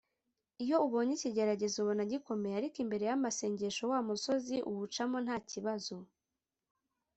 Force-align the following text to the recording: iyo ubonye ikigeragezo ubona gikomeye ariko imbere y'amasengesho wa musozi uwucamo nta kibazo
iyo 0.63 0.77
ubonye 0.85 1.11
ikigeragezo 1.15 1.75
ubona 1.79 2.03
gikomeye 2.11 2.55
ariko 2.57 2.77
imbere 2.83 3.03
y'amasengesho 3.09 3.83
wa 3.91 3.99
musozi 4.07 4.57
uwucamo 4.69 5.17
nta 5.25 5.37
kibazo 5.49 5.95